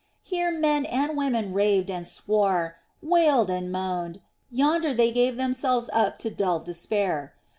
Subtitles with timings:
[0.23, 6.17] Here men and women raved and swore, wailed and moaned, yonder they gave themselves up
[6.25, 7.35] to dull despair.